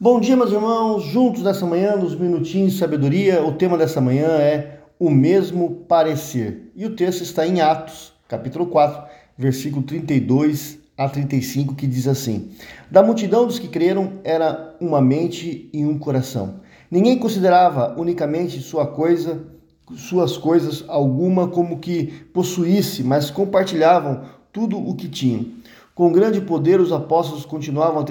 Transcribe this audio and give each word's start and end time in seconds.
Bom 0.00 0.20
dia, 0.20 0.36
meus 0.36 0.52
irmãos, 0.52 1.02
juntos 1.02 1.42
nessa 1.42 1.66
manhã, 1.66 1.96
nos 1.96 2.14
minutinhos 2.14 2.74
de 2.74 2.78
sabedoria. 2.78 3.44
O 3.44 3.54
tema 3.54 3.76
dessa 3.76 4.00
manhã 4.00 4.28
é 4.28 4.78
o 4.96 5.10
mesmo 5.10 5.84
parecer. 5.88 6.70
E 6.76 6.86
o 6.86 6.94
texto 6.94 7.22
está 7.22 7.44
em 7.44 7.60
Atos, 7.60 8.12
capítulo 8.28 8.66
4, 8.66 9.02
versículo 9.36 9.82
32 9.82 10.78
a 10.96 11.08
35, 11.08 11.74
que 11.74 11.84
diz 11.84 12.06
assim: 12.06 12.52
Da 12.88 13.02
multidão 13.02 13.44
dos 13.44 13.58
que 13.58 13.66
creram 13.66 14.20
era 14.22 14.76
uma 14.80 15.00
mente 15.00 15.68
e 15.72 15.84
um 15.84 15.98
coração. 15.98 16.60
Ninguém 16.88 17.18
considerava 17.18 18.00
unicamente 18.00 18.60
sua 18.60 18.86
coisa, 18.86 19.48
suas 19.96 20.36
coisas 20.36 20.84
alguma 20.86 21.48
como 21.48 21.80
que 21.80 22.06
possuísse, 22.32 23.02
mas 23.02 23.32
compartilhavam 23.32 24.22
tudo 24.52 24.78
o 24.78 24.94
que 24.94 25.08
tinham. 25.08 25.58
Com 25.98 26.12
grande 26.12 26.40
poder, 26.40 26.80
os 26.80 26.92
apóstolos 26.92 27.44
continuavam 27.44 27.98
a 27.98 28.04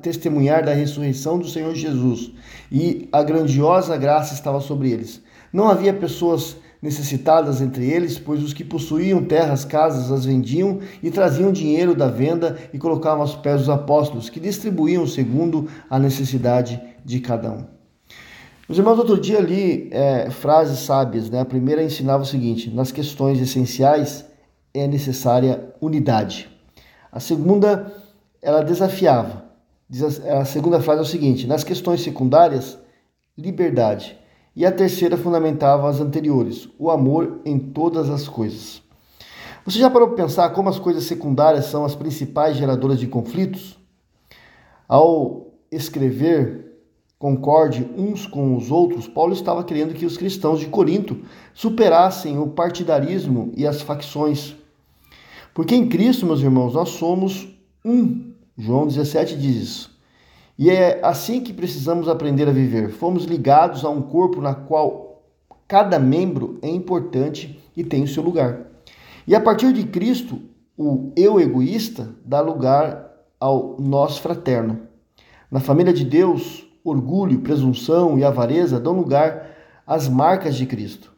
testemunhar, 0.00 0.64
da 0.64 0.72
ressurreição 0.72 1.38
do 1.38 1.48
Senhor 1.48 1.72
Jesus, 1.72 2.32
e 2.72 3.08
a 3.12 3.22
grandiosa 3.22 3.96
graça 3.96 4.34
estava 4.34 4.60
sobre 4.60 4.90
eles. 4.90 5.22
Não 5.52 5.68
havia 5.68 5.94
pessoas 5.94 6.56
necessitadas 6.82 7.60
entre 7.60 7.88
eles, 7.88 8.18
pois 8.18 8.42
os 8.42 8.52
que 8.52 8.64
possuíam 8.64 9.22
terras, 9.22 9.64
casas, 9.64 10.10
as 10.10 10.24
vendiam 10.24 10.80
e 11.00 11.08
traziam 11.08 11.52
dinheiro 11.52 11.94
da 11.94 12.08
venda 12.08 12.58
e 12.72 12.78
colocavam 12.78 13.20
aos 13.20 13.36
pés 13.36 13.60
dos 13.60 13.68
apóstolos, 13.68 14.28
que 14.28 14.40
distribuíam 14.40 15.06
segundo 15.06 15.68
a 15.88 16.00
necessidade 16.00 16.82
de 17.04 17.20
cada 17.20 17.48
um. 17.48 17.64
Meus 18.68 18.76
irmãos, 18.76 18.98
outro 18.98 19.20
dia 19.20 19.38
li 19.38 19.88
é, 19.92 20.30
frases 20.30 20.80
sábias. 20.80 21.30
Né? 21.30 21.38
A 21.38 21.44
primeira 21.44 21.80
ensinava 21.80 22.24
o 22.24 22.26
seguinte: 22.26 22.70
nas 22.70 22.90
questões 22.90 23.40
essenciais 23.40 24.24
é 24.74 24.88
necessária 24.88 25.72
unidade. 25.80 26.52
A 27.14 27.20
segunda, 27.20 27.94
ela 28.42 28.60
desafiava. 28.60 29.44
A 30.36 30.44
segunda 30.44 30.80
frase 30.80 30.98
é 30.98 31.02
o 31.04 31.06
seguinte: 31.06 31.46
nas 31.46 31.62
questões 31.62 32.02
secundárias, 32.02 32.76
liberdade. 33.38 34.18
E 34.56 34.66
a 34.66 34.72
terceira 34.72 35.16
fundamentava 35.16 35.88
as 35.88 36.00
anteriores: 36.00 36.68
o 36.76 36.90
amor 36.90 37.40
em 37.44 37.56
todas 37.56 38.10
as 38.10 38.26
coisas. 38.26 38.82
Você 39.64 39.78
já 39.78 39.88
parou 39.88 40.08
para 40.08 40.24
pensar 40.24 40.50
como 40.50 40.68
as 40.68 40.80
coisas 40.80 41.04
secundárias 41.04 41.66
são 41.66 41.84
as 41.84 41.94
principais 41.94 42.56
geradoras 42.56 42.98
de 42.98 43.06
conflitos? 43.06 43.78
Ao 44.88 45.52
escrever 45.70 46.82
concorde 47.16 47.88
uns 47.96 48.26
com 48.26 48.56
os 48.56 48.72
outros, 48.72 49.06
Paulo 49.06 49.34
estava 49.34 49.62
querendo 49.62 49.94
que 49.94 50.04
os 50.04 50.16
cristãos 50.16 50.58
de 50.58 50.66
Corinto 50.66 51.22
superassem 51.54 52.40
o 52.40 52.48
partidarismo 52.48 53.52
e 53.56 53.64
as 53.64 53.80
facções. 53.82 54.56
Porque 55.54 55.76
em 55.76 55.88
Cristo, 55.88 56.26
meus 56.26 56.40
irmãos, 56.40 56.74
nós 56.74 56.88
somos 56.90 57.48
um. 57.84 58.32
João 58.58 58.88
17 58.88 59.36
diz 59.36 59.56
isso. 59.56 60.00
E 60.58 60.68
é 60.68 61.00
assim 61.04 61.40
que 61.40 61.52
precisamos 61.52 62.08
aprender 62.08 62.48
a 62.48 62.52
viver. 62.52 62.90
Fomos 62.90 63.24
ligados 63.24 63.84
a 63.84 63.88
um 63.88 64.02
corpo 64.02 64.40
na 64.40 64.54
qual 64.54 65.22
cada 65.68 65.98
membro 65.98 66.58
é 66.60 66.68
importante 66.68 67.60
e 67.76 67.84
tem 67.84 68.02
o 68.02 68.08
seu 68.08 68.22
lugar. 68.22 68.66
E 69.26 69.34
a 69.34 69.40
partir 69.40 69.72
de 69.72 69.84
Cristo, 69.84 70.40
o 70.76 71.12
eu 71.16 71.40
egoísta 71.40 72.10
dá 72.24 72.40
lugar 72.40 73.12
ao 73.38 73.76
nós 73.78 74.18
fraterno. 74.18 74.80
Na 75.50 75.60
família 75.60 75.92
de 75.92 76.04
Deus, 76.04 76.66
orgulho, 76.82 77.40
presunção 77.40 78.18
e 78.18 78.24
avareza 78.24 78.80
dão 78.80 78.92
lugar 78.92 79.50
às 79.86 80.08
marcas 80.08 80.56
de 80.56 80.66
Cristo. 80.66 81.13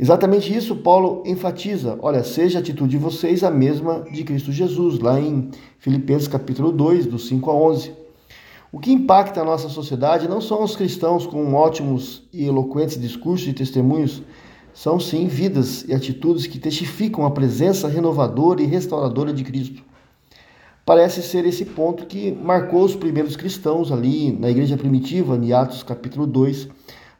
Exatamente 0.00 0.54
isso 0.56 0.76
Paulo 0.76 1.24
enfatiza. 1.26 1.98
Olha, 2.00 2.22
seja 2.22 2.58
a 2.58 2.60
atitude 2.60 2.90
de 2.90 2.98
vocês 2.98 3.42
a 3.42 3.50
mesma 3.50 4.04
de 4.12 4.22
Cristo 4.22 4.52
Jesus, 4.52 5.00
lá 5.00 5.20
em 5.20 5.50
Filipenses 5.80 6.28
capítulo 6.28 6.70
2, 6.70 7.06
do 7.06 7.18
5 7.18 7.50
a 7.50 7.54
11. 7.54 7.92
O 8.70 8.78
que 8.78 8.92
impacta 8.92 9.40
a 9.40 9.44
nossa 9.44 9.68
sociedade 9.68 10.28
não 10.28 10.40
são 10.40 10.62
os 10.62 10.76
cristãos 10.76 11.26
com 11.26 11.52
ótimos 11.52 12.22
e 12.32 12.44
eloquentes 12.44 13.00
discursos 13.00 13.48
e 13.48 13.52
testemunhos, 13.52 14.22
são 14.72 15.00
sim 15.00 15.26
vidas 15.26 15.84
e 15.88 15.92
atitudes 15.92 16.46
que 16.46 16.60
testificam 16.60 17.26
a 17.26 17.32
presença 17.32 17.88
renovadora 17.88 18.62
e 18.62 18.66
restauradora 18.66 19.32
de 19.32 19.42
Cristo. 19.42 19.82
Parece 20.86 21.22
ser 21.22 21.44
esse 21.44 21.64
ponto 21.64 22.06
que 22.06 22.30
marcou 22.30 22.84
os 22.84 22.94
primeiros 22.94 23.34
cristãos 23.34 23.90
ali 23.90 24.30
na 24.30 24.48
igreja 24.48 24.76
primitiva, 24.76 25.34
em 25.36 25.52
Atos 25.52 25.82
capítulo 25.82 26.24
2, 26.24 26.68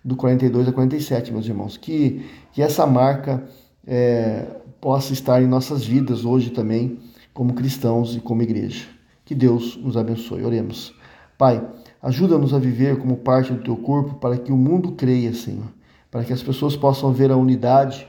do 0.05 0.17
42 0.17 0.69
a 0.69 0.73
47, 0.73 1.33
meus 1.33 1.47
irmãos. 1.47 1.77
Que, 1.77 2.25
que 2.53 2.63
essa 2.63 2.87
marca 2.87 3.45
é, 3.87 4.47
possa 4.81 5.13
estar 5.13 5.43
em 5.43 5.47
nossas 5.47 5.85
vidas 5.85 6.25
hoje 6.25 6.51
também, 6.51 6.99
como 7.33 7.55
cristãos 7.55 8.17
e 8.17 8.21
como 8.21 8.43
igreja. 8.43 8.87
Que 9.25 9.35
Deus 9.35 9.77
nos 9.77 9.97
abençoe. 9.97 10.45
Oremos. 10.45 10.95
Pai, 11.37 11.65
ajuda-nos 12.03 12.53
a 12.53 12.59
viver 12.59 12.99
como 12.99 13.17
parte 13.17 13.53
do 13.53 13.63
teu 13.63 13.77
corpo 13.77 14.15
para 14.15 14.37
que 14.37 14.53
o 14.53 14.57
mundo 14.57 14.93
creia, 14.93 15.33
Senhor. 15.33 15.67
Para 16.11 16.25
que 16.25 16.33
as 16.33 16.43
pessoas 16.43 16.75
possam 16.75 17.13
ver 17.13 17.31
a 17.31 17.37
unidade 17.37 18.07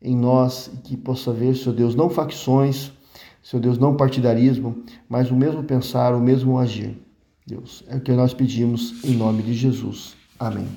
em 0.00 0.16
nós 0.16 0.70
e 0.72 0.76
que 0.78 0.96
possa 0.96 1.32
ver, 1.32 1.56
Senhor 1.56 1.74
Deus, 1.74 1.94
não 1.94 2.08
facções, 2.08 2.92
Senhor 3.42 3.60
Deus, 3.60 3.78
não 3.78 3.96
partidarismo, 3.96 4.82
mas 5.08 5.30
o 5.30 5.36
mesmo 5.36 5.62
pensar, 5.62 6.14
o 6.14 6.20
mesmo 6.20 6.58
agir. 6.58 6.96
Deus, 7.46 7.82
é 7.88 7.96
o 7.96 8.00
que 8.00 8.12
nós 8.12 8.32
pedimos 8.32 9.02
em 9.04 9.16
nome 9.16 9.42
de 9.42 9.54
Jesus. 9.54 10.14
Amém. 10.38 10.68